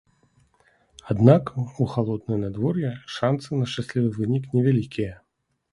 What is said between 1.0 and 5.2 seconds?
Аднак у халоднае надвор'е шанцы на шчаслівы вынік невялікія.